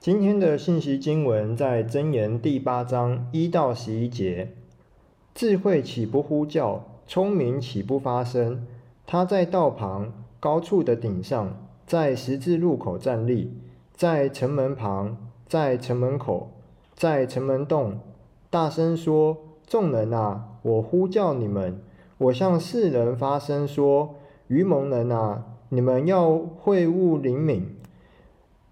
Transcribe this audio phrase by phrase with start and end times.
[0.00, 4.52] 今天的信息经文在箴言第八章一到十一节。
[5.34, 6.84] 智慧岂不呼叫？
[7.08, 8.64] 聪明岂不发声？
[9.04, 11.52] 他在道旁高处的顶上，
[11.84, 13.52] 在十字路口站立，
[13.92, 15.16] 在城门旁，
[15.48, 16.52] 在城门口，
[16.94, 17.98] 在城门洞，
[18.50, 19.36] 大声说：
[19.66, 21.82] 众人啊，我呼叫你们，
[22.18, 24.14] 我向世人发声说：
[24.46, 27.74] 愚蒙人啊，你们要会悟灵敏。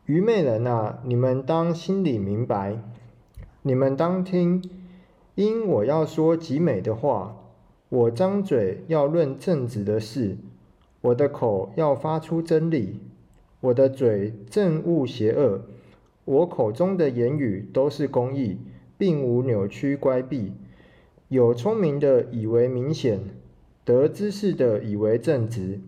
[0.06, 2.80] 愚昧人啊，你们当心里明白，
[3.62, 4.62] 你们当听，
[5.34, 7.36] 因我要说极美的话，
[7.88, 10.36] 我张嘴要论正直的事，
[11.00, 13.00] 我的口要发出真理，
[13.60, 15.62] 我的嘴憎恶邪恶，
[16.24, 18.58] 我口中的言语都是公义，
[18.96, 20.52] 并无扭曲乖僻。
[21.26, 23.18] 有聪明的以为明显，
[23.84, 25.80] 得知识的以为正直。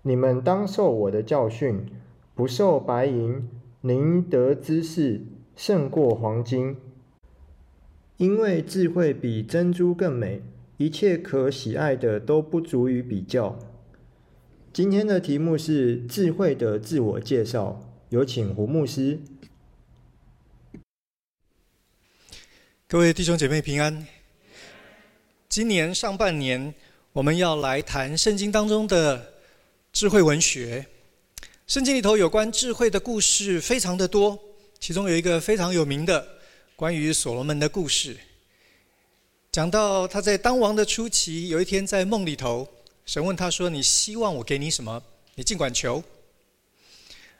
[0.00, 1.84] 你们当受我的教训。
[2.34, 3.48] 不受白银，
[3.82, 5.20] 宁得知识
[5.54, 6.76] 胜过黄金，
[8.16, 10.42] 因为智慧比珍珠更美，
[10.76, 13.58] 一切可喜爱的都不足以比较。
[14.72, 19.18] 今天的题目是智慧的自我介绍，有请胡牧师。
[22.86, 24.06] 各位弟兄姐妹平安。
[25.48, 26.72] 今年上半年，
[27.12, 29.34] 我们要来谈圣经当中的
[29.92, 30.86] 智慧文学。
[31.70, 34.36] 圣经里头有关智慧的故事非常的多，
[34.80, 36.26] 其中有一个非常有名的
[36.74, 38.16] 关于所罗门的故事。
[39.52, 42.68] 讲到他在当王的初期，有一天在梦里头，
[43.06, 45.00] 神问他说：“你希望我给你什么？
[45.36, 46.02] 你尽管求。”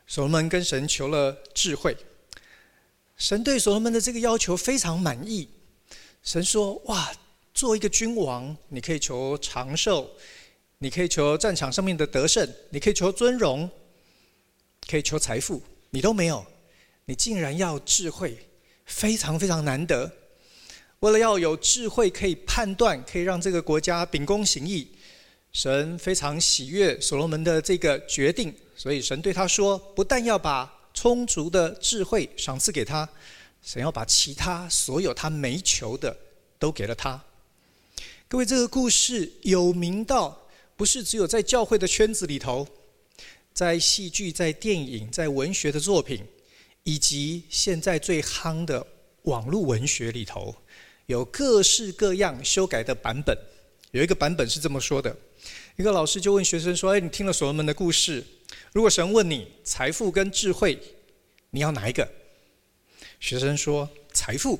[0.06, 1.96] 所罗门跟神求了智慧，
[3.16, 5.48] 神对所罗门的这个要求非常满意。
[6.22, 7.10] 神说：“哇，
[7.52, 10.08] 做一个君王，你可以求长寿，
[10.78, 13.68] 你可以求战场上面的得胜，你可以求尊荣。”
[14.90, 16.44] 可以求财富，你都没有，
[17.04, 18.36] 你竟然要智慧，
[18.84, 20.10] 非常非常难得。
[20.98, 24.88] 为了要有智慧，可以判断，可以让这个国家秉公行义，
[25.52, 33.08] 神非常喜悦所罗门的这个决定，所以神对他说：不但要把充足的智慧赏赐给他，
[33.62, 36.16] 神要把其他所有他没求的
[36.58, 37.22] 都给了他。
[38.26, 42.66] 各位，这个故事有名到不是只有在教会的圈子里头。
[43.60, 46.24] 在戏剧、在电影、在文学的作品，
[46.82, 48.86] 以及现在最夯的
[49.24, 50.56] 网络文学里头，
[51.04, 53.36] 有各式各样修改的版本。
[53.90, 55.14] 有一个版本是这么说的：
[55.76, 58.24] 一个老师就问学生说：“哎，你听了所罗门的故事，
[58.72, 60.80] 如果神问你财富跟智慧，
[61.50, 62.10] 你要哪一个？”
[63.20, 64.58] 学生说：“财富。”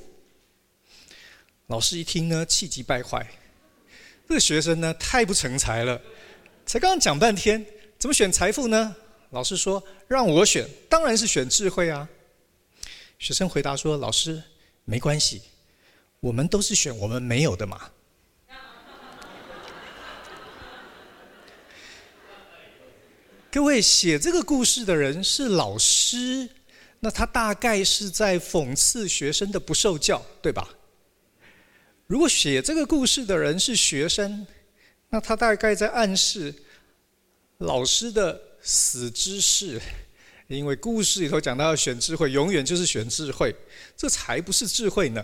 [1.68, 3.26] 老师一听呢，气急败坏。
[4.28, 5.98] 这个学生呢，太不成才了，
[6.66, 7.64] 才刚刚讲半天。
[8.00, 8.96] 怎么选财富呢？
[9.28, 12.08] 老师说：“让我选，当然是选智慧啊。”
[13.20, 14.42] 学生回答说：“老师，
[14.86, 15.42] 没关系，
[16.20, 17.90] 我们都是选我们没有的嘛。
[23.52, 26.48] ”各位，写这个故事的人是老师，
[27.00, 30.66] 那他大概是在讽刺学生的不受教，对吧？
[32.06, 34.46] 如果写这个故事的人是学生，
[35.10, 36.54] 那他大概在暗示。
[37.60, 39.78] 老师的死知识，
[40.48, 43.54] 因为故事里头讲到要选智慧，永远就是选智慧，
[43.94, 45.22] 这才不是智慧呢，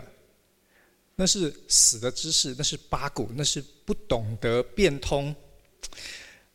[1.15, 5.35] 那是死的知识，那是八股，那是不懂得变通。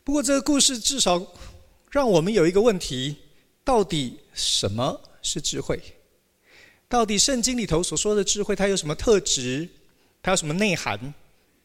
[0.03, 1.19] 不过这个故事至少
[1.89, 3.15] 让我们有一个问题：
[3.63, 5.81] 到底什么是智慧？
[6.87, 9.67] 到底圣经里头所说的智慧，它有什么特质？
[10.21, 11.11] 它有什么内涵？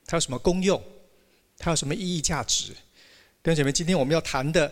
[0.07, 0.83] 它有什么功用？
[1.59, 2.73] 它有什么意义价值？
[3.47, 4.69] 弟兄姐妹，今天我们要谈的，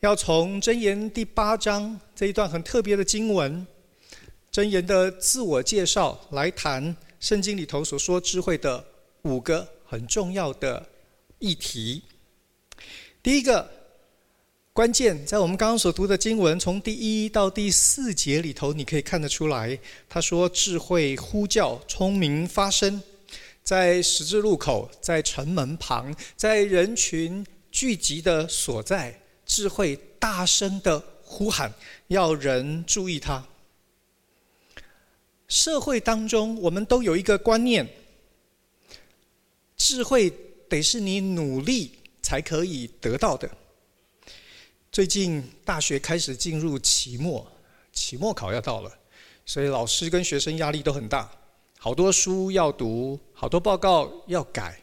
[0.00, 3.64] 要从箴言第八章这一段很特别的经文，
[4.52, 8.84] 箴言的自我介绍来谈圣经里头所说智慧的
[9.22, 10.84] 五个很重要的
[11.38, 12.02] 议题。
[13.22, 13.70] 第一个
[14.72, 23.00] 关键，在我们刚刚所读的经文，从第一到第四节里头，你可以看得出来，他说智慧呼叫，聪明发声，
[23.62, 27.46] 在十字路口，在城门旁，在人群。
[27.76, 31.70] 聚集的所在，智慧大声的呼喊，
[32.06, 33.46] 要人注意他。
[35.46, 37.86] 社会当中，我们都有一个观念：
[39.76, 40.32] 智慧
[40.70, 41.92] 得是你努力
[42.22, 43.46] 才可以得到的。
[44.90, 47.46] 最近大学开始进入期末，
[47.92, 48.90] 期末考要到了，
[49.44, 51.30] 所以老师跟学生压力都很大，
[51.78, 54.80] 好多书要读，好多报告要改。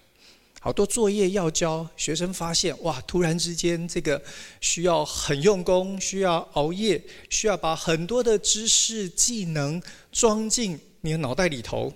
[0.63, 4.24] 好多作业要交，学生发现哇，突然之间这个
[4.62, 11.92] 需要很用功，需要熬夜，需要把很多的知识技能装进你的脑袋里头。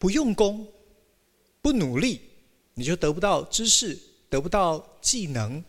[0.00, 0.66] 不用功，
[1.60, 2.20] 不努力，
[2.74, 3.96] 你就得不到知识，
[4.28, 5.62] 得不到技能，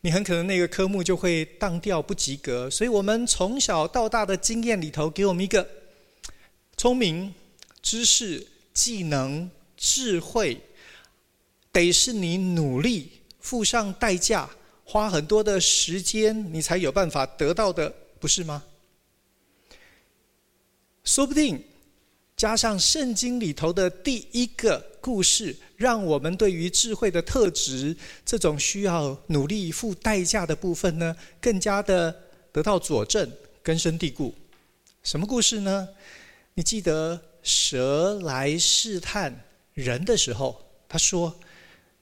[0.00, 2.68] 你很可能那个科目就会当掉不及格。
[2.68, 5.64] 所以我们从小到大的经验里头，给我们一个
[6.76, 7.32] 聪明、
[7.80, 8.44] 知识、
[8.74, 9.48] 技能。
[9.78, 10.60] 智慧
[11.72, 14.50] 得是你努力付上代价，
[14.84, 18.64] 花很多的时间，你才有办法得到的，不是吗？
[21.04, 21.64] 说不定
[22.36, 27.96] 加上圣经里头的第一个故事，让我们对于智慧的特质，
[28.26, 32.14] 这种需要努力付代价的部分呢，更加的
[32.52, 33.30] 得到佐证、
[33.62, 34.34] 根深蒂固。
[35.02, 35.88] 什么故事呢？
[36.54, 39.44] 你记得蛇来试探
[39.78, 41.38] 人的时候，他说：“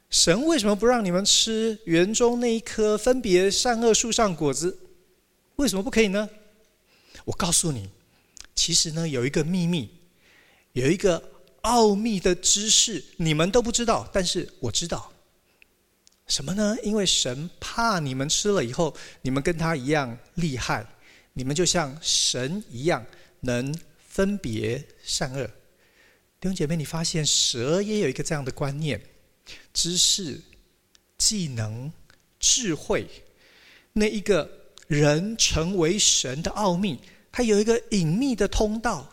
[0.09, 4.79] 神为什么不让你们吃园中那一棵分别善恶树上果子？
[5.57, 6.29] 为什么不可以呢？”
[7.27, 7.91] 我告诉你，
[8.55, 9.91] 其实呢，有一个秘密，
[10.73, 11.23] 有一个
[11.63, 15.13] 奥秘的知识，你们都不知道，但是我知道。
[16.27, 16.77] 什么呢？
[16.83, 20.87] 因为神怕你们吃了以后，你们跟他一样厉害，
[21.35, 23.05] 你们就像神一样
[23.41, 23.75] 能
[24.09, 25.51] 分别善恶。
[26.39, 29.01] 弟兄姐妹，你发现蛇也有一个这样的观念：
[29.73, 30.39] 知识、
[31.17, 31.91] 技能、
[32.39, 33.07] 智慧，
[33.95, 34.49] 那一个
[34.87, 37.01] 人成为神的奥秘，
[37.33, 39.11] 它有一个隐秘的通道，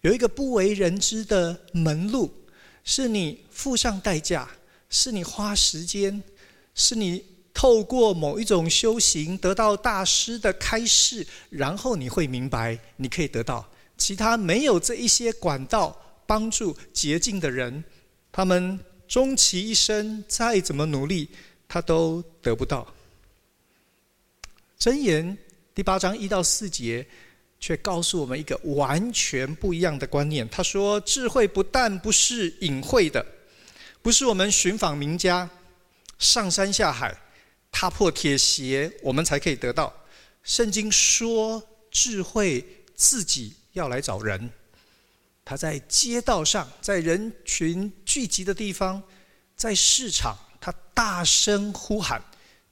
[0.00, 2.34] 有一个不为人知的门路，
[2.82, 4.50] 是你付上代价，
[4.90, 6.20] 是你花时间，
[6.74, 7.24] 是你
[7.54, 13.64] 透过某一种修行得到大师的开示，然后你会明白，你可以得到。
[13.96, 16.00] 其他没有这一些管道。
[16.26, 17.84] 帮助捷径的人，
[18.32, 21.28] 他们终其一生再怎么努力，
[21.68, 22.94] 他都得不到。
[24.78, 25.36] 箴言
[25.74, 27.06] 第八章一到四节，
[27.60, 30.48] 却告诉我们一个完全不一样的观念。
[30.48, 33.24] 他说：“智慧不但不是隐晦的，
[34.02, 35.48] 不是我们寻访名家、
[36.18, 37.16] 上山下海、
[37.70, 39.92] 踏破铁鞋，我们才可以得到。
[40.42, 44.50] 圣经说，智慧自己要来找人。”
[45.44, 49.02] 他在街道上，在人群聚集的地方，
[49.54, 52.22] 在市场，他大声呼喊，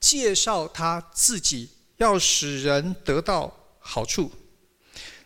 [0.01, 4.33] 介绍他自己，要使人得到好处。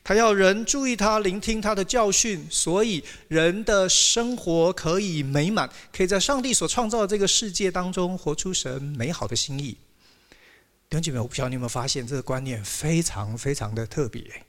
[0.02, 9.78] 他要人注意他，聆听他的教训，所以人的生活可以美满，可以在上帝所创造的这个世界当中活出神美好的心意。
[10.88, 14.44] 弟兄姐妹，我不晓得你有没有发现，这个观念非常非常的特别。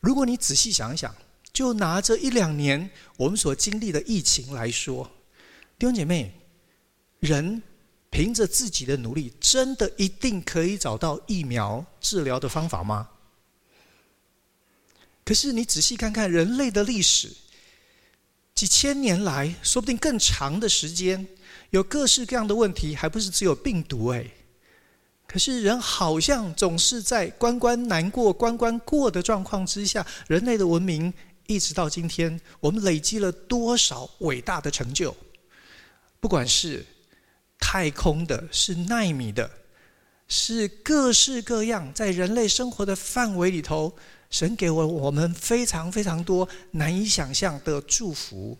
[0.00, 1.14] 如果你仔细想一想。
[1.52, 5.10] 就拿这一两年我们所经历的疫情来说，
[5.78, 6.32] 弟兄姐妹，
[7.20, 7.62] 人
[8.10, 13.08] 凭着自己的努力，真的一定可以找到疫苗治疗的方法吗？
[15.24, 17.30] 可是你仔细看看人类的历史，
[18.54, 21.26] 几千年来，说不定更长的时间，
[21.70, 24.24] 有各式各样的问题，还不是只有病毒哎。
[25.26, 31.12] 可是人好像总是在关关难过关关过的状况之下，人类的文明。
[31.48, 35.16] 一直到今天，我们累积了多少伟大的成就？
[36.20, 36.84] 不管是
[37.58, 39.50] 太空的，是奈米的，
[40.28, 43.96] 是各式各样在人类生活的范围里头，
[44.28, 48.58] 神给我我们非常非常多难以想象的祝福。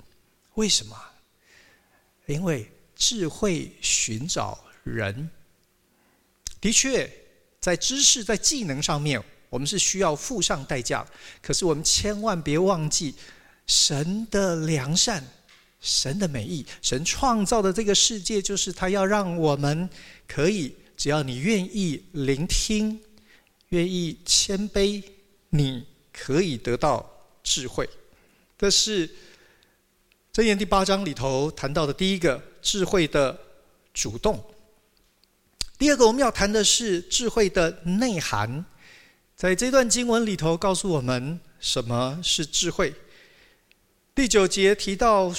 [0.55, 0.97] 为什么？
[2.25, 5.29] 因为智慧寻找人，
[6.59, 7.11] 的确
[7.61, 9.23] 在知识、在技能上面。
[9.51, 11.07] 我们是需要付上代价，
[11.41, 13.15] 可是我们千万别忘记
[13.67, 15.25] 神的良善、
[15.81, 16.67] 神的美意。
[16.83, 19.89] 神创造的这个世界，就是他要让我们
[20.27, 23.01] 可以，只要你愿意聆听、
[23.71, 25.03] 愿意谦卑，
[25.51, 27.09] 你可以得到
[27.43, 27.89] 智慧。
[28.59, 29.09] 这是
[30.35, 33.39] 箴言第八章里头谈到的第一个智慧的
[33.95, 34.45] 主动。
[35.79, 38.65] 第二个，我们要谈的是智慧的内涵。
[39.39, 42.93] 在这段经文里头，告诉我们什么是智慧。
[44.13, 45.33] 第九节提到，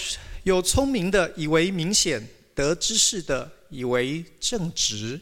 [0.44, 2.26] 有聪明的以为明显，
[2.56, 5.20] 得知识的以为正直。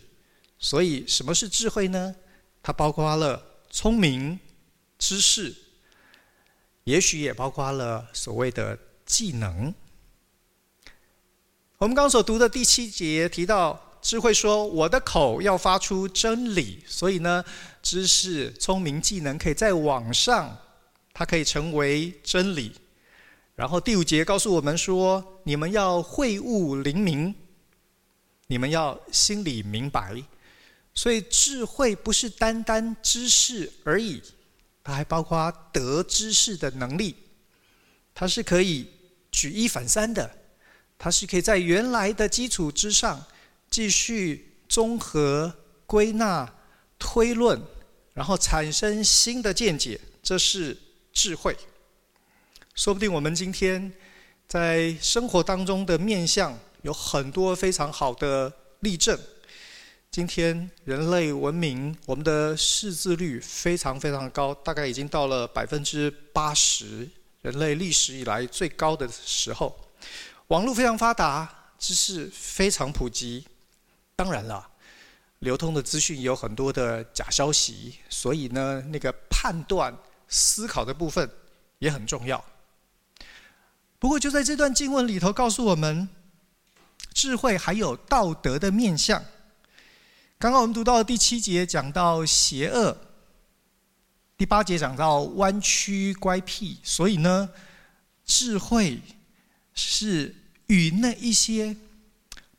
[0.59, 2.15] 所以，什么是智慧呢？
[2.61, 4.39] 它包括了聪明、
[4.99, 5.55] 知识，
[6.83, 9.73] 也许也包括了所谓的技能。
[11.79, 13.86] 我们刚所读的第七节提到。
[14.01, 17.43] 智慧说：“我的口要发出真理。”所以呢，
[17.81, 20.57] 知识、聪明、技能可以在网上，
[21.13, 22.73] 它可以成为真理。
[23.55, 27.33] 然后第五节告诉我们说，你们要会悟灵明，
[28.47, 30.23] 你们要心里明白。
[30.93, 34.21] 所以智慧不是单单知识而已，
[34.83, 37.15] 它还包括得知识的能力，
[38.13, 38.87] 它是可以
[39.31, 40.29] 举一反三的，
[40.97, 43.23] 它是可以在原来的基础之上
[43.77, 45.53] 继续综合、
[45.85, 46.51] 归纳、
[46.97, 47.61] 推论，
[48.15, 50.75] 然后产生新的见解，这是
[51.13, 51.55] 智慧。
[52.73, 53.93] 说不定我们今天
[54.47, 59.15] 在生活当中的面向有很多非常好的例证。
[60.09, 67.07] 今天人类文明，我们的识字率非常非常高，大概已经到了百分之八十，
[67.43, 69.79] 人类历史以来最高的时候。
[70.47, 73.45] 网络非常发达，知识非常普及。
[74.17, 74.67] 当然了，
[75.39, 79.95] 流通的资讯有很多的假消息，所以呢，那个判断、
[80.27, 81.29] 思考的部分
[81.77, 82.43] 也很重要。
[83.99, 86.09] 不过，就在这段经文里头，告诉我们，
[87.13, 89.23] 智慧还有道德的面向。
[90.39, 92.97] 刚刚我们读到第七节讲到邪恶，
[94.35, 97.51] 第八节讲到弯曲乖僻，所以呢，
[98.25, 98.99] 智慧
[99.75, 101.77] 是与那一些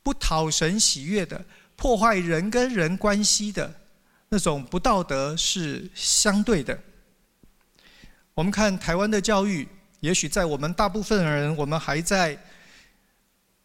[0.09, 3.71] 不讨神喜悦的、破坏人跟人关系的
[4.29, 6.79] 那种不道德是相对的。
[8.33, 9.67] 我们看台湾的教育。
[9.99, 12.35] 也许在我们大部分人，我们还在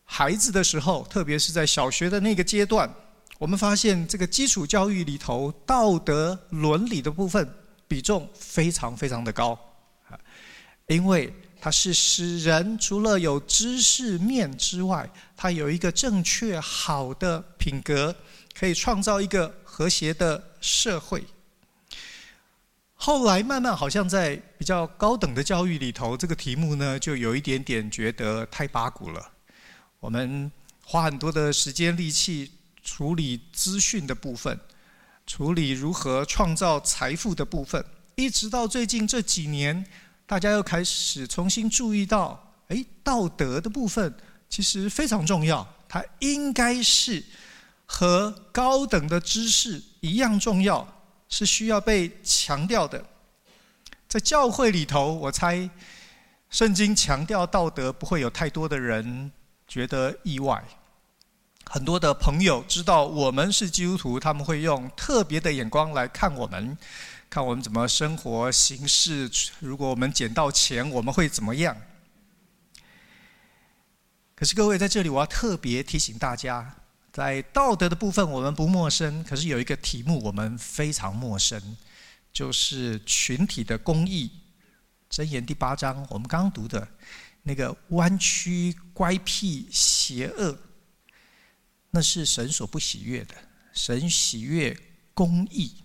[0.04, 2.92] 孩子的时候，特别是在小学的那个阶段，
[3.38, 7.48] 我们发现这个基础教育里头道德伦理的部分
[7.88, 9.58] 比重非常非常的高，
[10.10, 10.18] 啊，
[10.88, 11.32] 因为
[11.64, 18.14] 它是使人除了有知识面之外，它有一个正确好的品格，
[18.52, 21.24] 可以创造一个和谐的社会。
[22.92, 29.32] 后来慢慢好像在比较高等的教育里头，这个题目呢就有一点点觉得太八股了。
[30.00, 30.52] 我们
[30.84, 32.52] 花很多的时间力气
[32.82, 34.60] 处理资讯的部分，
[35.26, 37.82] 处理如何创造财富的部分，
[38.16, 39.86] 一直到最近这几年，
[40.26, 44.14] 大家又开始重新注意到，哎，道德的部分
[44.48, 47.22] 其实非常重要，它应该是
[47.86, 50.86] 和高等的知识一样重要。
[51.26, 53.04] 是需要被强调的，
[54.06, 55.68] 在教会里头，我猜
[56.48, 59.32] 圣经强调道德，不会有太多的人
[59.66, 60.62] 觉得意外。
[61.64, 66.78] 很多的朋友知道我们是基督徒，他们会用特别的眼光来看我们，
[67.34, 69.28] 看我们怎么生活行事。
[69.58, 71.76] 如果我们捡到钱，我们会怎么样？
[74.36, 76.76] 可是各位在这里，我要特别提醒大家。
[77.12, 79.24] 在道德的部分，我们不陌生。
[79.24, 81.76] 可是有一个题目，我们非常陌生，
[82.32, 84.30] 就是群体的公义。
[85.10, 86.86] 箴言第八章，我们刚刚读的
[87.42, 90.56] 那个弯曲、乖僻、邪恶，
[91.90, 93.34] 那是神所不喜悦的。
[93.72, 94.80] 神喜悦
[95.12, 95.78] 公义。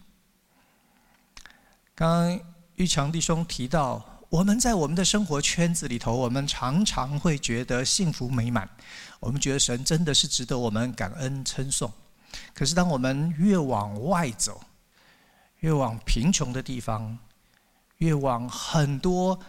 [2.00, 2.40] 刚刚
[2.76, 4.06] 玉强弟兄提到。
[4.30, 8.70] 我们在我们的生活圈子里头，我们常常会觉得幸福美满，
[9.20, 11.92] 我们觉得神真的是值得我们感恩称颂。
[12.54, 14.62] 可是，当我们越往外走，
[15.62, 17.18] 越往贫穷的地方，
[17.98, 19.40] 越往很多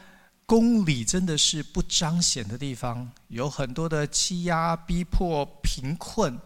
[0.47, 6.41] 公理真的是不彰显的地方，有很多的欺压、逼迫、贫困，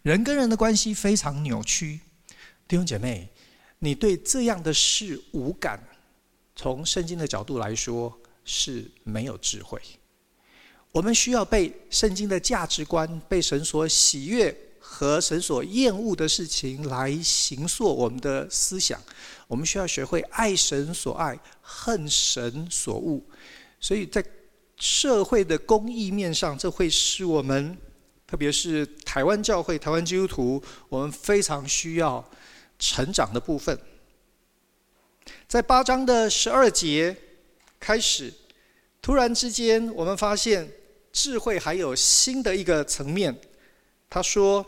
[0.00, 2.00] 人跟人的关系非常扭曲。
[2.66, 3.30] 弟兄姐妹，
[3.86, 5.80] 你对这样的事无感？
[6.56, 8.12] 从圣经的角度来说，
[8.44, 9.80] 是没有智慧。
[10.90, 19.00] 我们需要被圣经的价值观、被神所喜悦和神所厌恶的事情来形塑我们的思想。
[19.46, 23.22] 我们需要学会爱神所爱，恨神所恶。
[23.78, 24.24] 所以在
[24.78, 27.78] 社会的公益面上，这会是我们，
[28.26, 32.28] 特别是台湾教会、台湾基督徒，我们非常需要
[32.78, 33.78] 成长的部分。
[35.48, 37.16] 在八章的十二节
[37.80, 38.32] 开始，
[39.00, 40.68] 突然之间，我们发现
[41.12, 43.36] 智慧还有新的一个层面。
[44.08, 44.64] 他说：“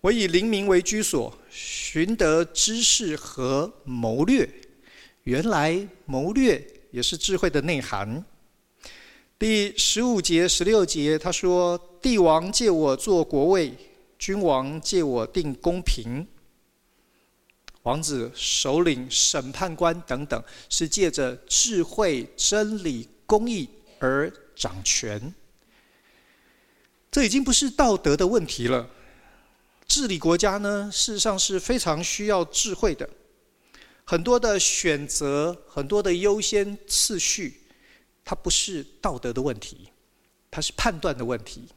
[0.00, 4.48] 我以灵明为居所，寻得知识和谋略。”
[5.24, 8.24] 原来谋略也是智慧的内涵。
[9.38, 13.72] 第十五节、十六节，他说：“帝王借我做国位，
[14.18, 16.26] 君王借我定公平。”
[17.82, 23.68] 王子、首领、审判官等等，是借着智慧、真理、公义
[23.98, 25.34] 而掌权。
[27.10, 28.88] 这已经不是道德的问题了。
[29.88, 33.08] 治理国家呢，事实上是非常需要智慧的。
[34.04, 37.62] 很多的选择，很多的优先次序，
[38.24, 39.88] 它不是道德的问题，
[40.50, 41.68] 它是判断的问题，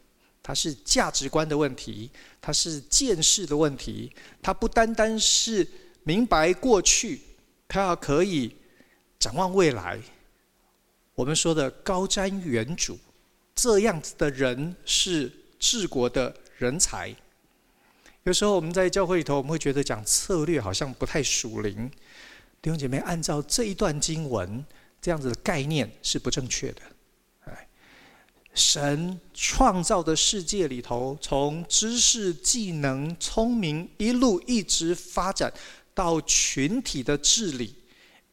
[0.44, 4.12] 它是价值观的问题，它是见识的问题。
[4.42, 5.68] 它不单单是
[6.04, 7.20] 明白过去，
[7.68, 8.56] 他要可以
[9.18, 10.00] 展望未来。
[11.16, 12.98] 我们说的高瞻远瞩，
[13.56, 17.16] 这样子的人是治国的人才。
[18.24, 21.90] 有时候我们在教会里头，我们会觉得讲策略好像不太属灵。
[22.62, 24.66] 弟兄姐妹，按照这一段经文，
[25.02, 26.82] 这样子的概念是不正确的。
[27.46, 27.68] 哎，
[28.54, 35.54] 神创造的世界里头，从知识、技能、聪明一路一直发展
[35.94, 37.76] 到群体的治理，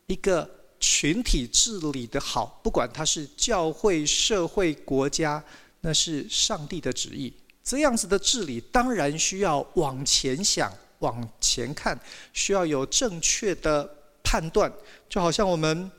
[0.07, 0.49] 一个
[0.79, 5.43] 群体治理的好，不管它是教会、社会、国家，
[5.83, 7.33] 那是上帝的旨意。
[7.63, 11.99] 这样子的治理，当然需要往前想、往前看，
[12.33, 13.89] 需要有正确的
[14.25, 14.73] 判断。
[15.09, 15.91] 就好像我们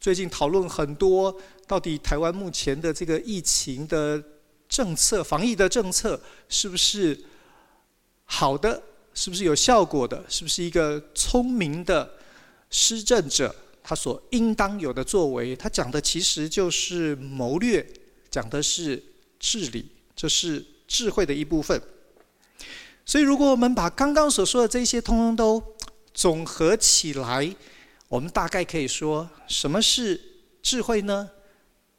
[0.00, 1.34] 最近讨论很多，
[1.66, 4.22] 到底台湾目前的这个疫情的
[4.68, 7.18] 政策、防疫的政策，是不是
[8.24, 8.80] 好的？
[9.18, 10.24] 是不是有效果的？
[10.28, 12.08] 是不是一个聪明的
[12.70, 15.56] 施政者他所应当有的作为？
[15.56, 17.84] 他讲的其实就是谋略，
[18.30, 19.02] 讲的是
[19.40, 20.64] 治理，这是。
[20.88, 21.78] 智慧的一部分。
[23.04, 25.62] 所以，如果我们把刚刚所说的这些通通都
[26.14, 27.54] 总合起来，
[28.08, 30.18] 我们大概可以说，什么是
[30.62, 31.28] 智慧呢？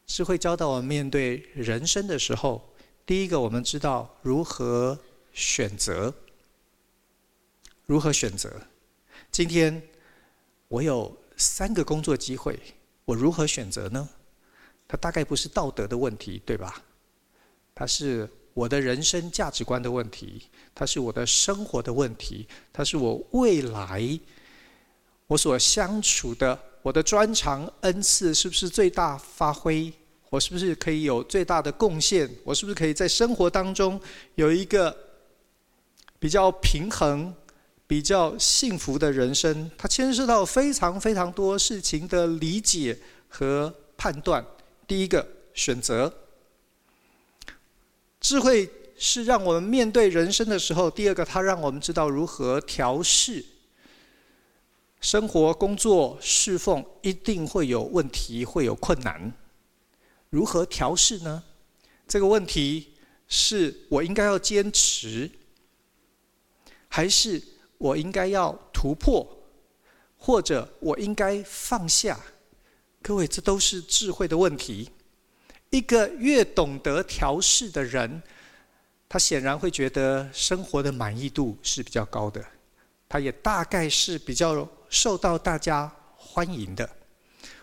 [0.07, 2.73] 智慧教导我们面对人生的时候，
[3.05, 4.97] 第一个，我们知道如何
[5.33, 6.11] 选择。
[7.89, 8.53] 如何选择？
[9.31, 9.81] 今天
[10.67, 12.59] 我有三个工作机会，
[13.03, 14.07] 我如何选择呢？
[14.87, 16.83] 它大概不是道德的问题，对吧？
[17.73, 18.29] 它是。
[18.55, 20.41] 我的人生价值观的问题，
[20.75, 24.19] 它是我的生活的问题，它是我未来
[25.27, 29.93] 我所相处的，我的专长恩赐是不是最大发挥？
[30.29, 32.29] 我是不是可以有最大的贡献？
[32.43, 34.01] 我是不是可以在生活当中
[34.35, 34.93] 有一个
[36.19, 37.33] 比较平衡、
[37.89, 39.71] 比较幸福的人生？
[39.75, 42.95] 它牵涉到非常非常多事情的理解
[43.27, 44.45] 和判断。
[44.87, 46.13] 第一个选择。
[48.21, 53.43] 智慧是让我们面对人生的时候，第二个，它让我们知道如何调试
[55.01, 59.33] 生活、工作、侍奉，一定会有问题，会有困难。
[60.29, 61.43] 如何调试呢？
[62.07, 62.89] 这个问题
[63.27, 65.31] 是我应该要坚持，
[66.87, 67.41] 还是
[67.79, 69.27] 我应该要突破，
[70.15, 72.19] 或者我应该放下？
[73.01, 74.91] 各位，这都是智慧的问题。
[75.69, 78.21] 一个越懂得调适的人，
[79.07, 82.45] 他显然会觉得生活的满意度是比较高的，
[83.07, 86.87] 他也大概是比较受到大家欢迎的。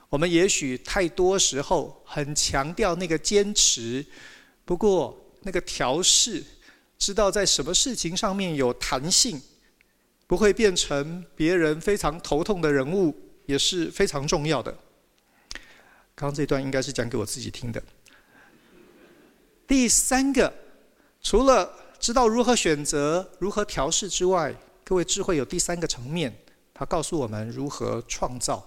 [0.09, 4.07] 我们也许太多时候很强调那个坚持，
[4.65, 6.43] 不过那个调试，
[6.97, 9.43] 知道在什么事情上面有弹性，
[10.27, 13.15] 不会变成别人非常头痛的人物，
[13.47, 14.73] 也是非常重要的。
[16.15, 17.83] 刚刚这段应该是讲给我自己听的。
[19.67, 20.53] 第三个，
[21.21, 26.35] 除了知道如何选择、如何调试之外，各位智慧有第三个层面，
[26.73, 28.65] 它告诉我们如何创造。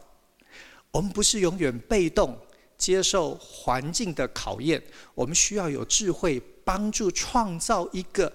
[0.92, 2.38] 我们不是永远被动
[2.78, 4.82] 接受环境的考验，
[5.16, 8.32] 我们需要有智慧帮助创造一个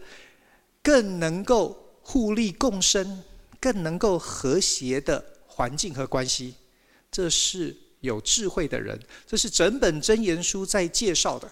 [0.83, 3.25] 更能够互利共生、
[3.59, 6.55] 更能够和谐的环境和关系。
[7.11, 11.51] 这是有智慧的人，这是整本箴言书在介绍的。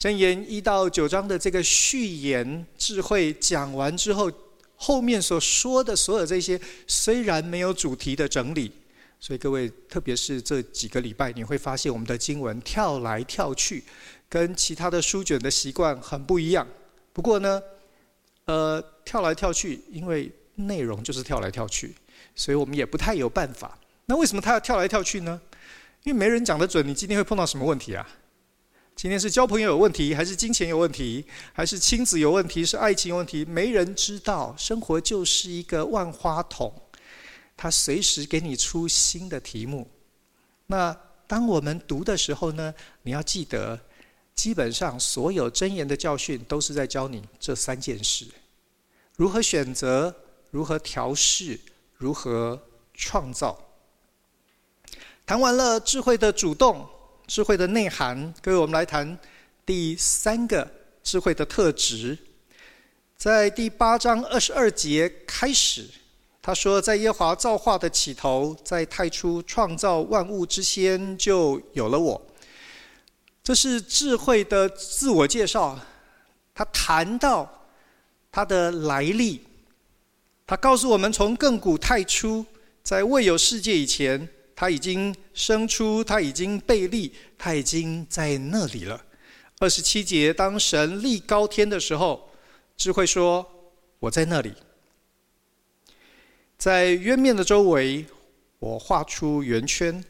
[0.00, 4.30] 箴言一到九章的这个序言，智慧讲完之后，
[4.76, 8.70] 后面所说的所有这些，虽然没有主题的整理，
[9.20, 13.84] 所以各位，特别是这几个礼拜，你会发现我们的经文跳来跳去，
[14.28, 16.66] 跟其他的书卷的习惯很不一样。
[17.12, 17.62] 不过呢，
[18.46, 21.94] 呃，跳来跳去，因为内容就是跳来跳去，
[22.34, 23.78] 所以我们也不太有办法。
[24.06, 25.40] 那为什么他要跳来跳去呢？
[26.02, 28.06] 因为没人讲得准，你今天会碰到什么问题啊？
[28.94, 33.44] 今天是交朋友有问题，还是金钱有问题，还是亲子有问题，是爱情有问题？
[33.46, 34.54] 没人知道。
[34.56, 36.72] 生活就是一个万花筒，
[37.56, 39.90] 它随时给你出新的题目。
[40.66, 43.80] 那当我们读的时候呢，你要记得，
[44.34, 48.26] 基本上所有箴言的教训都是在教你这三件事：
[49.16, 50.14] 如何选择，
[50.50, 51.58] 如何调试，
[51.96, 52.60] 如何
[52.92, 53.58] 创造。
[55.24, 56.86] 谈完了智慧的主动。
[57.26, 59.18] 智慧的内涵，各位，我们来谈
[59.64, 60.70] 第三个
[61.02, 62.18] 智慧的特质。
[63.16, 65.88] 在第八章二十二节开始，
[66.42, 72.20] 他说：“在耶华造化的起头，在太初创造万物之先，就有了我。”
[73.44, 75.78] 这是智慧的自我介绍。
[76.54, 77.66] 他谈到
[78.32, 79.42] 他的来历，
[80.46, 82.46] 他告诉我们，从亘古太初，
[82.82, 84.26] 在未有世界以前，
[84.56, 89.04] 他已经生出，他已经被立，他已经在那里了。
[89.58, 92.30] 二十七节，当神立高天的时候，
[92.76, 93.46] 智慧说
[94.00, 94.54] ：“我在那里。”
[96.56, 98.06] 在渊面的周围，
[98.58, 100.02] 我画出圆圈。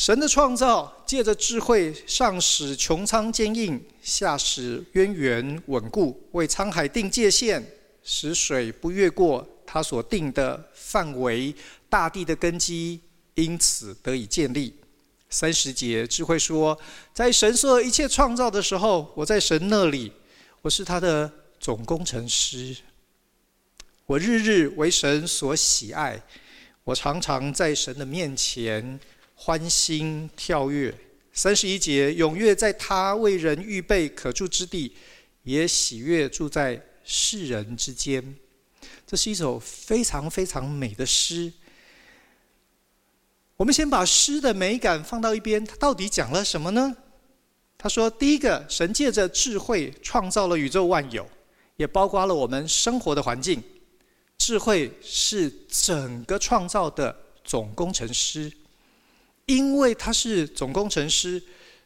[0.00, 7.62] 神的创造借着智慧，上使穹苍坚硬，下使渊源稳固，为沧海定界限，
[8.02, 11.54] 使水不越过他所定的范围，
[11.90, 12.98] 大地的根基
[13.34, 14.74] 因此得以建立。
[15.28, 16.80] 三十节，智慧说：
[17.12, 20.10] 在神所一切创造的时候，我在神那里，
[20.62, 22.74] 我是他的总工程师。
[24.06, 26.18] 我日日为神所喜爱，
[26.84, 28.98] 我常常在神的面前
[29.42, 30.94] 欢欣跳跃。
[31.32, 34.94] 三十一节，踊跃在他为人预备可住之地，
[35.44, 38.34] 也喜悦住在世人之间。
[39.06, 41.50] 这是一首非常非常美的诗。
[43.56, 46.94] 我们先把诗的美感放到一边，它到底讲了什么呢？
[47.78, 51.26] 他说：第一个，神借着智慧创造了宇宙万有，
[51.76, 53.62] 也包括了我们生活的环境。
[54.36, 58.52] 智慧是整个创造的总工程师，
[59.46, 61.42] 因为他是总工程师，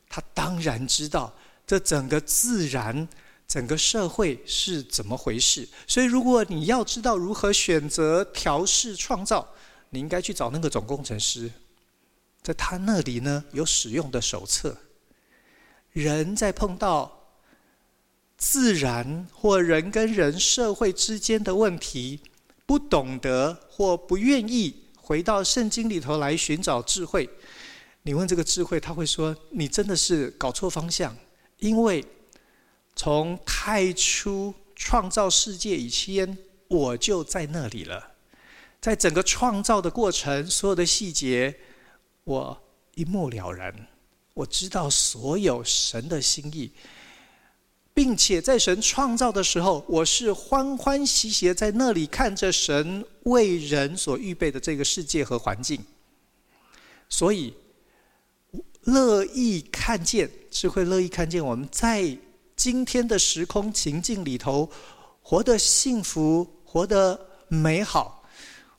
[0.08, 1.34] 他当然知道
[1.66, 3.08] 这整个自然、
[3.48, 5.68] 整个社会是怎么回事。
[5.86, 9.48] 所以，如果你要知道如何选择、调试、创造，
[9.90, 11.50] 你应该去找那个总工程师，
[12.42, 14.76] 在他那里呢有使用的手册。
[15.92, 17.30] 人在碰到
[18.36, 22.20] 自然或人跟人、社会之间的问题。
[22.66, 27.28] 不懂得或不愿意回到圣经里头来寻找智慧，
[28.04, 31.14] 你问这个智慧，他会说：“你真的是搞错方向，
[31.58, 32.02] 因为
[32.96, 36.38] 从太初创造世界以前，
[36.68, 38.14] 我就在那里了，
[38.80, 41.54] 在整个创造的过程，所有的细节，
[42.24, 42.62] 我
[42.94, 43.86] 一目了然，
[44.32, 46.72] 我知道所有神的心意。”
[47.94, 55.80] 并且在神创造的时候，我是欢欢喜喜在那里看着神为人所预备的这个世界和环境，
[57.08, 57.54] 所以
[58.80, 62.18] 乐意看见，是会乐意看见我们在
[62.56, 64.68] 今天的时空情境里头
[65.22, 68.24] 活得幸福，活得美好，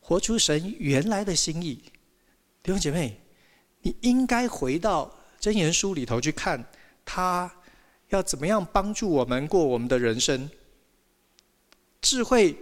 [0.02, 1.76] 活出神原来的心意。
[2.62, 3.18] 弟兄姐妹，
[3.82, 6.62] 你应该回到箴言书里头去看
[7.06, 7.50] 他。
[8.10, 10.50] 要怎么样帮助我们过我们的人生？
[12.02, 12.56] 智慧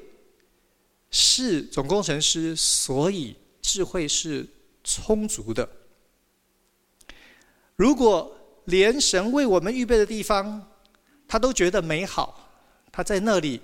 [1.12, 4.48] 是总工程师，所以智慧是
[4.84, 5.68] 充足的。
[7.76, 10.66] 如果连神为我们预备的地方，
[11.28, 12.50] 他都觉得美好，
[12.90, 13.60] 他在那里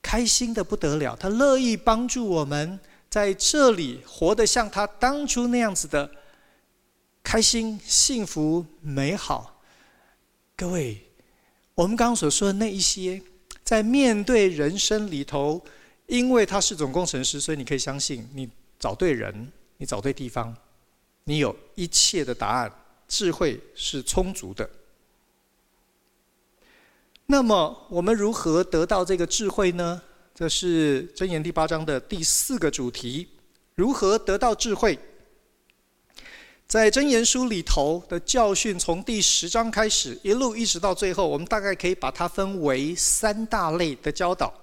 [0.00, 2.80] 开心的不得了，他乐意帮助我们
[3.10, 6.10] 在这里活得像他当初那样子的
[7.22, 9.62] 开心、幸福、美好。
[10.56, 11.09] 各位。
[11.80, 13.22] 我们刚刚所说的那一些，
[13.64, 15.64] 在面对人生里头，
[16.08, 18.46] 因为他是总工程师，所以你可以相信，你
[18.78, 20.54] 找对人，你找对地方，
[21.24, 22.70] 你有一切的答案，
[23.08, 24.68] 智慧是充足的。
[27.24, 30.02] 那么，我们如何得到这个智慧呢？
[30.34, 33.26] 这是箴言第八章的第四个主题：
[33.74, 34.98] 如何得到智慧？
[36.70, 44.54] 在箴言书里头的教训，从第十章开始，一路一直到最后，我们大概可以把它分为三大类的教导。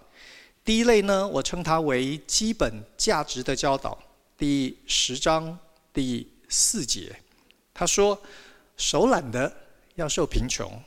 [0.63, 3.97] 第一类呢，我称它为基本价值的教导。
[4.37, 5.59] 第十章
[5.91, 7.13] 第四节，
[7.73, 8.17] 他说
[8.77, 9.53] ：“手懒的
[9.95, 10.81] 要受贫穷，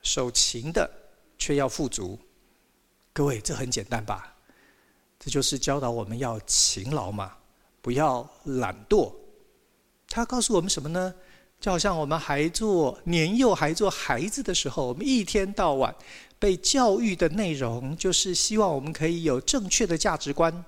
[0.00, 0.90] 手勤的
[1.36, 2.18] 却要富足。”
[3.12, 4.34] 各位，这很简单吧？
[5.18, 7.36] 这就是教导我们要勤劳嘛，
[7.82, 9.12] 不要懒惰。
[10.10, 11.14] 他告诉我们什么呢？
[11.60, 15.92] 就好像我们还做年幼、还做孩子的时候，我们一天到晚
[16.38, 20.64] 被教育的内容，就是希望我们可以有正确的价值观，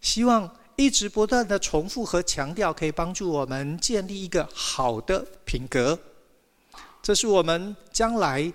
[0.00, 5.98] 希望一直不断的重复和强调，可以帮助我们建立一个好的品格。
[7.02, 8.50] 这是我们将来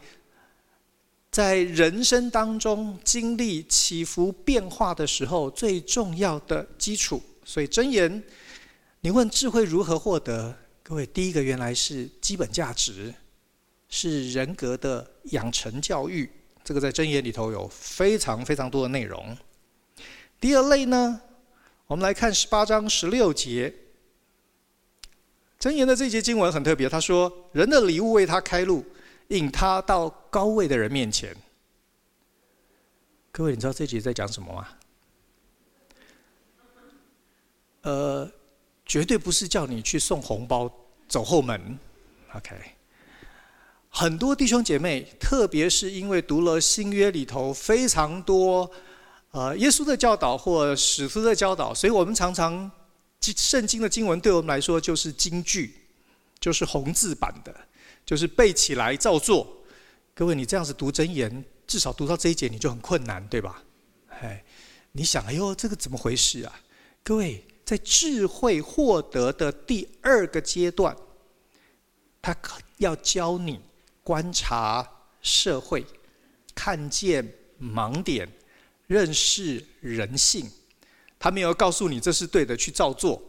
[1.32, 7.22] 在人生当中经历起伏变化的时候最重要的基础。
[7.46, 8.24] 所以箴言。
[9.04, 10.58] 你问智慧如何获得？
[10.82, 13.14] 各位，第一个原来是基本价值，
[13.90, 16.30] 是人格的养成教育。
[16.64, 19.38] 这个在箴言里头有非常非常多的内容。
[20.40, 21.20] 第二类呢，
[21.86, 23.74] 我们来看十八章十六节。
[25.60, 28.86] 箴言的这节经文很特别，他说：“人的礼物为他开路，
[29.28, 31.36] 引他到高位的人面前。”
[33.34, 34.70] 各位，你知道这节在讲什么吗？
[37.82, 38.32] 呃，
[38.86, 40.72] 绝对不是叫你去送红包、
[41.08, 41.78] 走后门。
[42.34, 42.56] OK，
[43.90, 48.70] 很多弟兄姐妹，特别是因为读了新约里头非常多
[49.32, 52.72] 呃耶稣的教导或使徒的教导，所以我们常常。
[53.38, 55.74] 圣经的经文对我们来说就是金句，
[56.42, 57.56] 就是红字版的，
[58.06, 59.64] 就是背起来照做。
[60.14, 63.64] 各位，你这样子读真言，至少读到这一节你就很困难，对吧？
[64.10, 64.44] 哎，
[64.92, 66.52] 你想，哎呦，这个怎么回事啊？
[67.02, 70.96] 各位，在智慧获得的第二个阶段，
[72.22, 72.36] 他
[72.78, 73.60] 要教你
[74.04, 74.88] 观察
[75.22, 75.86] 社会，
[76.54, 78.28] 看见盲点，
[78.88, 80.50] 认识人性。
[81.18, 83.22] 他没有告诉你这是对的，去照做。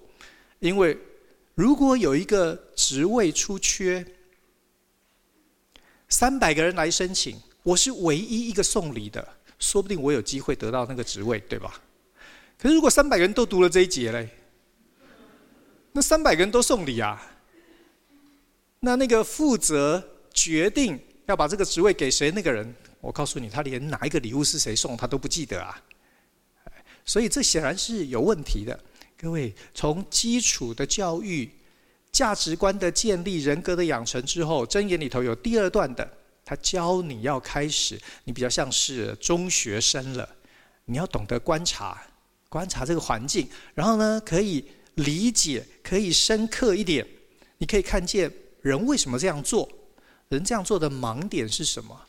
[0.58, 0.98] 因为
[1.54, 4.04] 如果有一个职位出缺，
[6.08, 11.80] 三百个人来申请，我是唯一一个送礼的，说不定我有机会得到那个职位，对吧？
[12.58, 14.28] 可是如果三百个人都读了这一节嘞，
[15.92, 17.20] 那三百个人都送礼啊，
[18.80, 25.80] 那那个负责决定要把这个职位给谁那个人，我告诉你，他连哪一个礼物是谁送他都不记得啊。
[27.04, 28.78] 所以这显然是有问题的。
[29.16, 31.50] 各位，从基础的教育、
[32.10, 36.10] 价值观的建立、人格的养成之后，箴言里头有第二段的，
[36.44, 40.28] 他教你要开始，你比较像是中学生了，
[40.86, 42.02] 你要懂得观察，
[42.54, 44.64] 观察这个环境，然后呢，可以
[44.94, 47.04] 理解，可以深刻一点，
[47.58, 49.68] 你可以看见人为什么这样做，
[50.28, 52.00] 人这样做的盲点是什么，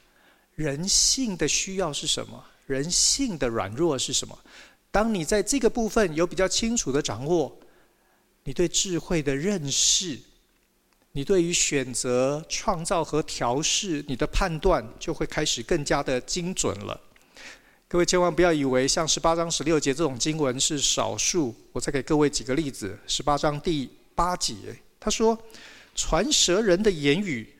[0.53, 4.37] 人性的需要是什么，人性的软弱是什么。
[4.91, 7.57] 当你在这个部分有比较清楚的掌握，
[8.43, 10.19] 你对智慧的认识，
[11.13, 17.01] 你对于选择、创造和调试，你的判断就会开始更加的精准了。
[17.87, 22.97] 各位千万不要以为像十八章十六节这种经文是少数，我再给各位几个例子。
[23.05, 24.55] 十八章第八节，
[24.99, 25.37] 他说
[25.93, 27.55] ：“传舌人的言语，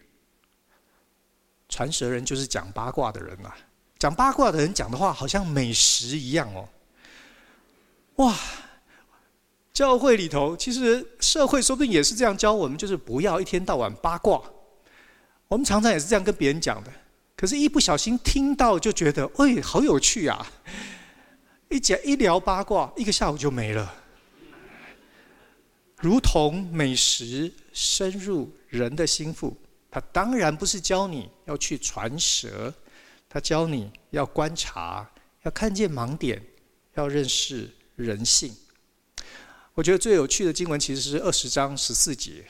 [1.70, 3.56] 传舌人就是讲八卦的人啊，
[4.00, 6.68] 讲八卦的人讲的话好像美食一样哦。”
[8.18, 8.36] 哇，
[9.74, 14.42] 教会里头，其实社会说不定也是这样教我们，就是不要一天到晚八卦。
[15.48, 16.92] 我们常常也是这样跟别人讲的，
[17.36, 20.46] 可是，一不小心听到就觉得，哎，好有趣啊！
[21.70, 23.94] 一讲一聊八卦，一个下午就没了。
[25.98, 29.56] 如同美食深入人的心腹，
[29.92, 32.74] 他当然不是教你要去传舌，
[33.28, 35.10] 他教你要观察，
[35.44, 36.42] 要看见盲点，
[36.96, 37.70] 要认识。
[37.98, 38.54] 人性，
[39.74, 42.46] 我觉得最有趣的经文其实是二十章十四节。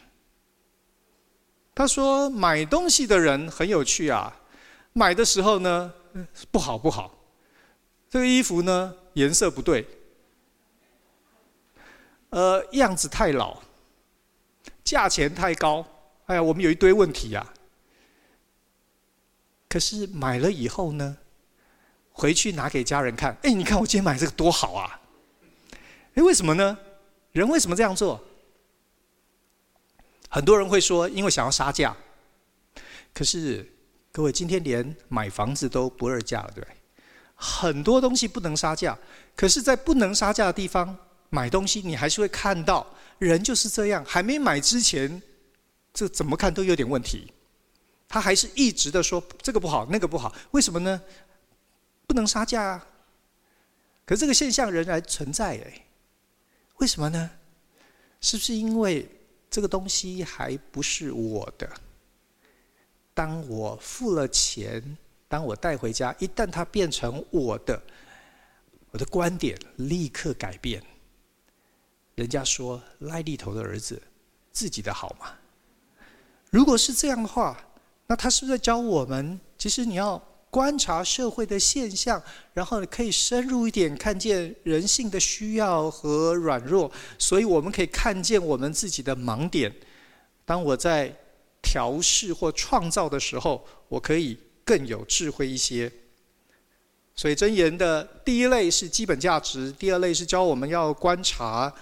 [1.75, 4.35] 他说买东西的人很有趣啊，
[4.97, 5.93] 买的时候呢，
[6.49, 7.13] 不好不好，
[8.09, 9.85] 这个衣服呢颜色不对，
[12.29, 13.61] 呃样子太老，
[14.85, 15.85] 价钱太高，
[16.27, 17.45] 哎呀我们有一堆问题呀。
[19.67, 21.17] 可是买了以后呢，
[22.13, 25.01] 回去拿给家人看，哎你看我今天买这个多好啊。
[26.13, 26.77] 哎，为什么呢？
[27.33, 28.23] 人为什么这样做？
[30.29, 31.97] 很多人会说，因为想要杀价。
[33.13, 33.74] 可是，
[34.15, 36.77] 各位，今天连买房子都不二价了，对不对？
[37.35, 38.97] 很多东西不能杀价，
[39.35, 40.97] 可是，在不能杀价的地方
[41.29, 44.05] 买东西，你还是会看到人就是这样。
[44.05, 45.21] 还没买之前，
[45.93, 47.29] 这怎么看都有点问题。
[48.07, 51.01] 他还是一直的说这个不好，那个不好，为什么呢？
[52.07, 52.87] 不能杀价啊。
[54.05, 55.85] 可是这个现象仍然存在哎。
[56.77, 57.29] 为什么呢？
[58.21, 59.09] 是不是因为
[59.49, 61.69] 这个东西还不是我的？
[63.15, 64.95] 当我付了钱，
[65.27, 67.81] 当我带回家，一旦它变成我的，
[68.91, 70.79] 我的观点立刻改变。
[72.13, 73.99] 人家说赖利头的儿子，
[74.51, 75.33] 自己的好嘛。
[76.51, 77.57] 如果是这样的话，
[78.05, 79.39] 那他是不是在教我们？
[79.57, 80.21] 其实你要。
[80.51, 82.23] 观察社会的现象，
[82.53, 89.69] 然后你可以深入一点，看见人性的需要和软弱，所以我们可以看见我们自己的盲点。
[90.45, 91.13] 当我在
[91.65, 95.91] 调试或创造的时候，我可以更有智慧一些。
[97.15, 101.73] 所以箴言的第一类是基本价值，第二类是教我们要观察，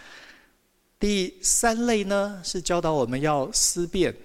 [0.97, 4.15] 第三类呢是教导我们要思辨。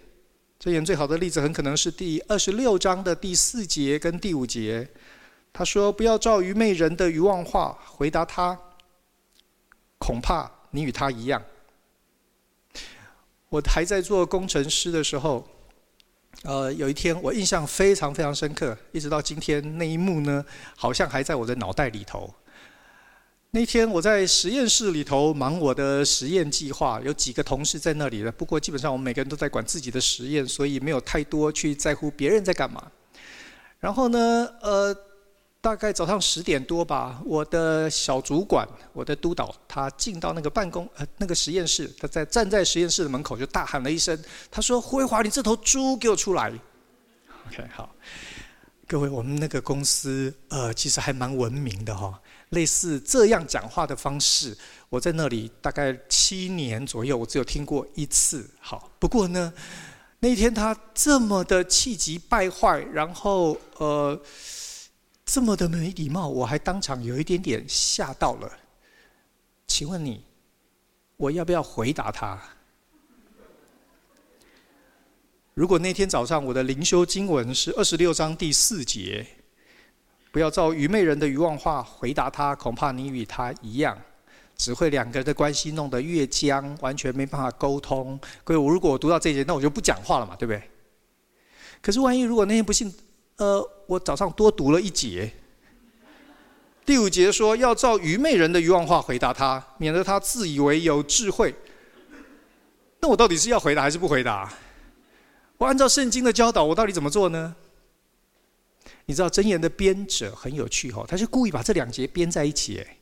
[0.62, 4.88] 箴言最好的例子很可能是第二十六章的第四节跟第五节。
[5.50, 8.56] 他说：“不要照愚昧人的愚妄话回答他，
[9.98, 11.42] 恐怕你与他一样。
[13.50, 15.46] 我还在做工程师的时候，
[16.42, 20.44] 呃，有一天我印象非常非常深刻，一直到今天那一幕呢，
[20.76, 22.32] 好像还在我的脑袋里头。
[23.52, 32.92] 那天我在实验室里头忙我的实验计划，有几个同事在那里的，不过基本上我们每个人都在管自己的实验，所以没有太多去在乎别人在干嘛。
[33.80, 34.94] 然后呢，呃。
[35.60, 44.16] 大概早上十点多吧，我的小主管，我的督导，他进到那个办公呃那个实验室，他在站在实验室的门口就大喊了一声，
[44.52, 46.52] 他说：“辉华，你这头猪给我出来
[47.48, 47.92] ！”OK，好，
[48.86, 52.14] 各位，我们那个公司呃其实还蛮文明的哈、哦，
[52.50, 54.56] 类似这样讲话的方式，
[54.88, 58.48] 我在那里大概七年左右，我只有听过一次。
[58.60, 59.52] 好，不过呢，
[60.20, 64.18] 那天他这么的气急败坏，然后呃。
[65.28, 68.50] 这么的没礼貌，我还当场有一点点吓到了。
[69.66, 70.24] 请问你，
[71.18, 72.40] 我要不要回答他？
[75.52, 79.26] 如果那天早上我的灵修经文是二十六章第四节，
[80.32, 84.00] 不要照愚昧人的愚妄话回答他，恐怕你与他一样，
[84.56, 88.18] 只会两个人的关系弄得越僵，完全没办法沟通。
[88.44, 90.62] 各位，我如果我读到这节，那我就不讲话了嘛，对不对？
[91.82, 92.90] 可是万一如果那天不幸……
[93.38, 95.32] 呃，我早上多读了一节，
[96.84, 101.54] 第五节说要照愚昧人的愚妄话回答他，免得他自以为有智慧。
[103.00, 104.52] 那我到底是要回答还是不回答？
[105.56, 107.54] 我按照圣经的教导，我到底怎么做呢？
[109.06, 112.78] 你知道箴言的编者很有趣哈，他是故意把这两节编在一起。
[112.78, 112.98] 哎，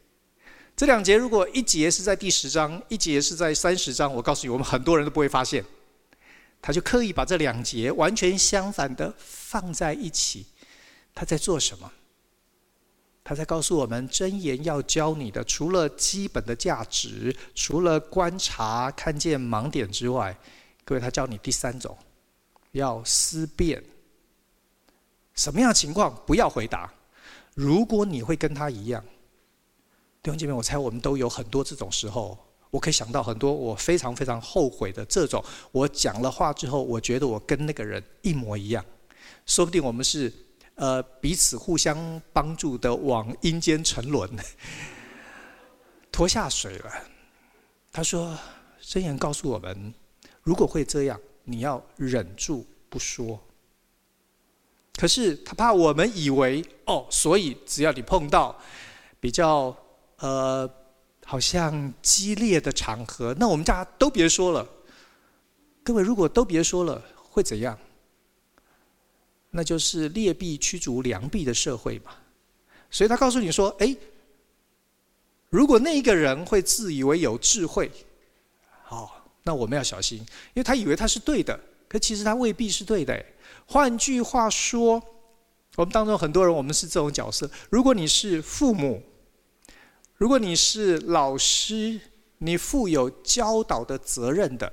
[0.77, 5.65] 这两节如果一节是在第十章，一节是在三十章，我告诉你，我们很多人都不会发现。
[6.67, 10.47] 他就刻意把这两节完全相反的放在一起，
[11.15, 11.93] 他在做什么？
[13.23, 20.37] 他在告诉我们，箴言要教你的，除了基本的价值，除了观察看见盲点之外，
[20.85, 21.97] 各位，他教你第三种，
[22.73, 23.81] 要思辨。
[25.35, 26.93] 什么样的情况不要回答？
[27.55, 29.05] 如果你会跟他一样，
[30.21, 32.37] 弟兄姐妹，我猜我们都有很多这种时候。
[32.71, 38.85] 我可以想到很多我非常非常后悔的这种，我讲了话之后，我觉得我跟那个人一模一样，
[39.47, 40.33] 说不定我们是
[40.75, 44.29] 呃彼此互相帮助的往阴间沉沦，
[46.11, 46.91] 拖下水了。
[47.93, 48.37] 他说
[48.83, 49.95] ：“箴言告诉我们，
[50.43, 53.41] 如果会这样，你要忍住不说。
[54.97, 58.61] 可是他怕我们以为哦，所以只要你碰到
[59.21, 59.75] 比较
[60.19, 60.69] 呃。”
[61.29, 64.65] 好像激烈的场合，那我们大家都别说了。
[65.83, 67.77] 各位，如果都别说了，会怎样？
[69.51, 72.13] 那就是劣币驱逐良币的社会嘛。
[72.93, 73.97] 所以他告诉你说：“哎，
[75.51, 77.91] 如果那一个人会自以为有智慧，
[78.85, 81.59] 好，那我们要小心，因为他以为他是对的，
[81.89, 83.27] 可其实他未必是对的。
[83.67, 85.03] 换句话说，
[85.75, 87.51] 我们当中很多人，我们是这种角色。
[87.69, 89.03] 如果你是父母，
[90.17, 92.01] 如果你是老师，
[92.39, 94.73] 你负有教导的责任的，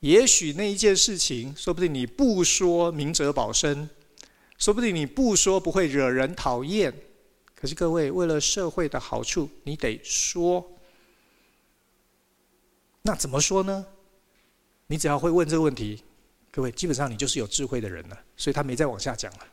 [0.00, 3.88] 也许那一件事情，说不定你不说明哲保身，
[4.58, 6.92] 说不定你不说不会惹人讨厌。
[7.54, 10.66] 可是各位，为了社会的好处，你得说。
[13.02, 13.84] 那怎么说呢？
[14.86, 16.02] 你只要会问这个问题，
[16.50, 18.18] 各位基本上你就是有智慧的人了。
[18.34, 19.46] 所以他没再往下讲了。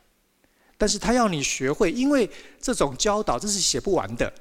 [0.78, 2.28] 但是他要你学会，因为
[2.60, 4.32] 这种教导这是写不完的。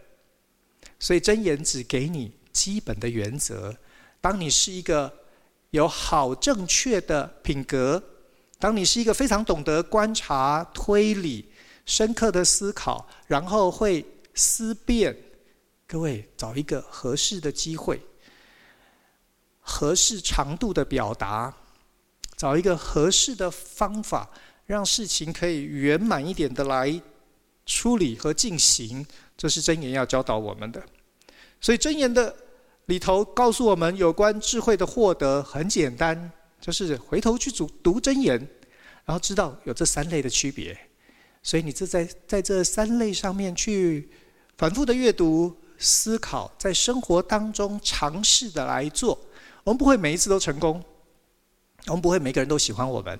[1.01, 3.75] 所以真言只给你基本的原则。
[4.21, 5.11] 当你是一个
[5.71, 8.01] 有好正确的品格，
[8.59, 11.51] 当你是一个非常懂得观察、推理、
[11.87, 15.17] 深刻的思考，然后会思辨，
[15.87, 17.99] 各位找一个合适的机会，
[19.59, 21.51] 合适长度的表达，
[22.37, 24.29] 找一个合适的方法，
[24.67, 27.01] 让事情可以圆满一点的来
[27.65, 29.03] 处理和进行。
[29.41, 30.79] 这是箴言要教导我们的，
[31.59, 32.31] 所以箴言的
[32.85, 38.37] 里头告诉我们有关智慧的获得很简单，就是回头去读读箴言，
[39.03, 40.77] 然后知道有这三类的区别。
[41.41, 44.11] 所以你这在在这三类上面去
[44.59, 49.19] 反复的阅读、思考，在生活当中尝试的来做。
[49.63, 50.79] 我们不会每一次都成功，
[51.87, 53.19] 我们不会每个人都喜欢我们。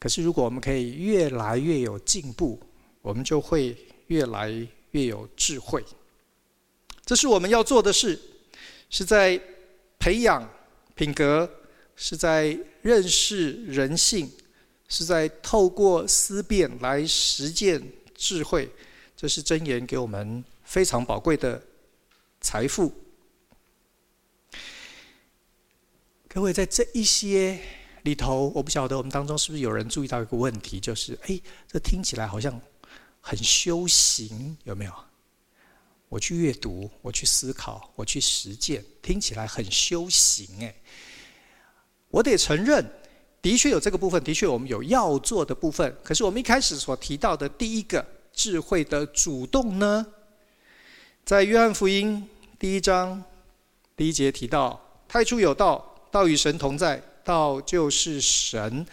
[0.00, 2.60] 可是如果我们可以越来越有进步，
[3.02, 3.76] 我们就会
[4.08, 4.66] 越来。
[4.96, 5.84] 越有智慧，
[7.04, 8.18] 这是我们要做的事，
[8.88, 9.38] 是在
[9.98, 10.48] 培养
[10.94, 11.48] 品格，
[11.94, 14.32] 是在认识人性，
[14.88, 18.70] 是在透过思辨来实践智慧，
[19.14, 21.62] 这是箴言给我们非常宝贵的
[22.40, 22.90] 财富。
[26.26, 27.58] 各位在这一些
[28.04, 31.38] 里头，我不晓得我们当中是不是有人注意到一个问题，就是，哎，
[31.68, 32.58] 这听起来好像。
[33.28, 34.92] 很修行，有没有？
[36.08, 40.72] 我去阅读，我去思考，我去实践，听起来很修行哎。
[42.08, 42.88] 我得承认，
[43.42, 45.92] 的确有这个部分，的确我们有要做的部分。
[46.04, 50.06] 可是我们一开始所提到的第一个智慧的主动呢，
[51.24, 52.28] 在约翰福音
[52.60, 53.20] 第一章
[53.96, 58.86] 第一节提到：“太初有道，道与神同在，道就是神。”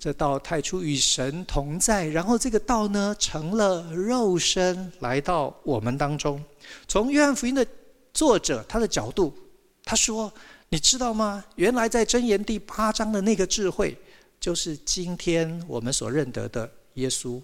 [0.00, 6.42] 这道太初与神同在，然后这个道呢，成了肉身来到我们当中。
[6.88, 7.64] 从约翰福音的
[8.14, 9.36] 作者他的角度，
[9.84, 10.32] 他说
[10.70, 11.44] ：“你知道吗？
[11.56, 13.94] 原来在箴言第八章的那个智慧，
[14.40, 17.38] 就是今天我们所认得的耶稣。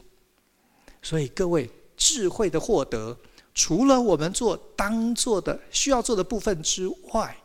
[1.03, 3.15] 所以各位，智慧的获得，
[3.53, 7.37] 除了我们做当做的需要做的部分之外，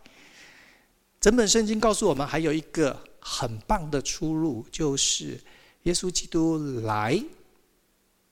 [1.20, 5.40] 整本圣经告诉我们还有一个。”很棒的出路就是
[5.84, 7.24] 耶稣基督来，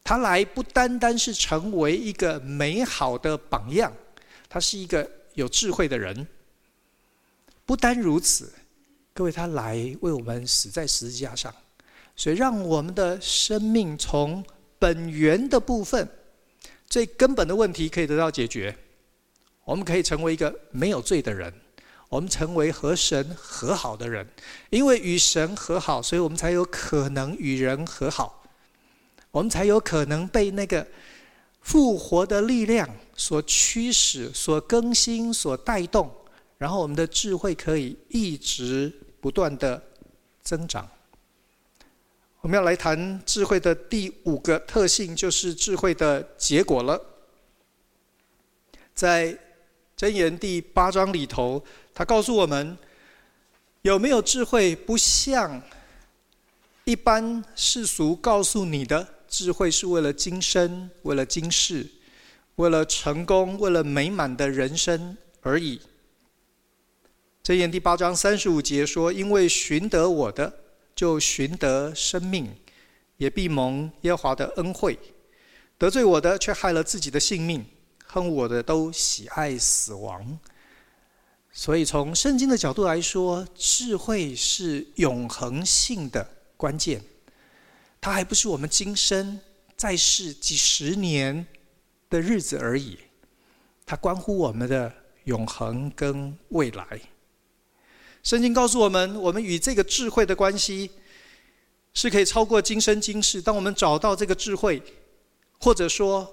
[0.03, 3.93] 他来不单单是成为一个美好的榜样，
[4.49, 6.27] 他是一个有智慧的人。
[7.65, 8.51] 不单如此，
[9.13, 11.53] 各位，他来为我们死在十字架上，
[12.15, 14.43] 所以让我们的生命从
[14.79, 16.09] 本源的部分，
[16.87, 18.75] 最根本的问题可以得到解决，
[19.65, 21.53] 我们可以成为一个没有罪的人。
[22.09, 24.27] 我们成为和神和好的人，
[24.71, 28.43] 因为与神和好，所以我们才有可能与人和好，
[29.29, 30.85] 我们才有可能被那个
[31.61, 36.11] 复活的力量所驱使、所更新、所带动，
[36.57, 38.91] 然后我们的智慧可以一直
[39.21, 39.81] 不断的
[40.41, 40.89] 增长。
[42.41, 46.99] 我们要来谈智慧的第五个特性，就是智慧的结果了。
[48.95, 49.37] 在
[49.99, 51.61] 箴言第八章里头。
[51.93, 52.77] 他告诉我们，
[53.81, 55.61] 有没有智慧，不像
[56.85, 61.85] 一般世俗告诉你的，智慧是为了今生、为了今世、
[62.55, 65.81] 为了成功、为了美满的人生而已。
[67.43, 70.61] 箴言第八章三十五节说：“因为寻得我的，
[70.95, 72.49] 就寻得生命，
[73.17, 74.93] 也必蒙耶华的恩惠；
[75.77, 77.59] 得罪我的，却害了自己的性命；
[78.11, 80.39] 恨我的，都喜爱死亡。”
[81.51, 87.01] 所以，从圣经的角度来说，智慧是永恒性的关键。
[87.99, 89.39] 它还不是我们今生
[89.75, 91.45] 在世几十年
[92.09, 92.97] 的日子而已，
[93.85, 94.93] 它关乎我们的
[95.25, 97.01] 永恒跟未来。
[98.23, 100.91] 圣经告诉我们，我们与这个智慧的关系
[101.93, 103.41] 是可以超过今生今世。
[103.41, 104.81] 当我们找到这个智慧，
[105.59, 106.31] 或者说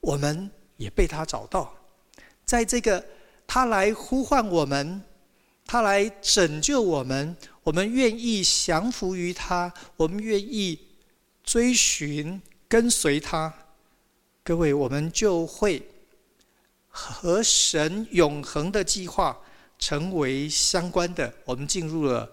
[0.00, 1.74] 我们也被他找到，
[2.44, 3.04] 在这个。
[3.48, 5.00] 他来呼唤我们，
[5.64, 10.76] 他来拯救我们，我们愿意降服于他，我们愿意
[11.44, 13.54] 追寻跟随他。
[14.42, 15.80] 各位，我们就会
[16.88, 19.40] 和神永恒的计划
[19.78, 21.32] 成为相关的。
[21.44, 22.28] 我们进入了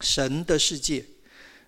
[0.00, 1.02] 神的世界，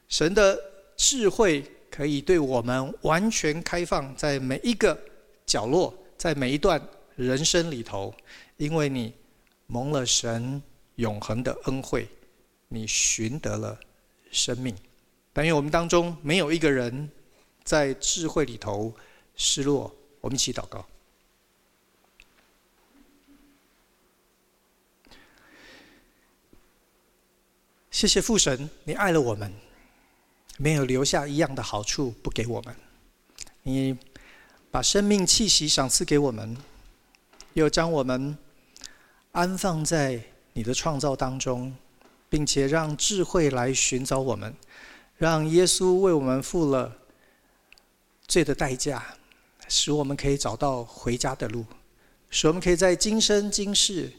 [0.08, 0.60] 神的
[0.94, 4.96] 智慧可以对我们完全开放，在每一个
[5.46, 6.80] 角落，在每一段
[7.16, 8.14] 人生里头。
[8.58, 9.12] 因为你
[9.66, 10.62] 蒙了神
[10.96, 12.08] 永恒的恩惠，
[12.68, 13.78] 你寻得了
[14.30, 14.76] 生命。
[15.32, 17.10] 但愿我们当中没有一个人
[17.64, 18.94] 在智慧里头
[19.34, 19.92] 失落。
[20.20, 20.86] 我们一起祷告。
[27.90, 29.52] 谢谢父神，你爱了我们，
[30.58, 32.76] 没有留下一样的好处不给我们。
[33.62, 33.98] 你
[34.72, 36.56] 把生命气息赏赐给我们，
[37.52, 38.36] 又将我们。
[39.32, 40.22] 安放在
[40.54, 41.74] 你的创造当中，
[42.30, 44.54] 并且让智慧来寻找我们，
[45.18, 46.96] 让耶稣为我们付了
[48.26, 49.14] 罪的代价，
[49.68, 51.66] 使我们可以找到回家的路，
[52.30, 54.10] 使我们可以在今生今世，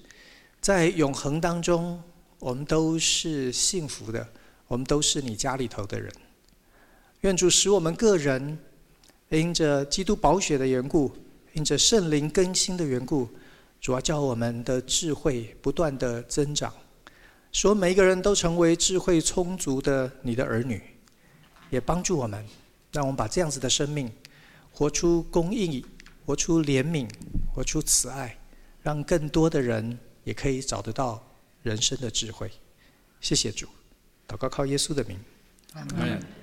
[0.62, 1.99] 在永恒当中，
[2.38, 4.28] 我们都是幸福的，
[4.68, 6.14] 我们都是你家里头的人。
[7.22, 8.60] 愿主使我们个人
[9.39, 11.11] 因着基督宝血的缘故，
[11.53, 13.27] 因着圣灵更新的缘故。
[13.81, 16.73] 主要叫我们的智慧不断的增长，
[17.51, 20.81] 说每一个人都成为智慧充足的你的儿女，
[21.69, 22.47] 也帮助我们，
[22.93, 24.09] 让我们把这样子的生命
[24.71, 25.86] 活出公义，
[26.25, 27.09] 活出怜悯，
[27.53, 28.38] 活出慈爱，
[28.81, 31.21] 让更多的人也可以找得到
[31.61, 32.49] 人生的智慧。
[33.19, 33.67] 谢谢主，
[34.25, 35.19] 祷告靠耶稣的名，
[35.73, 36.42] 阿门。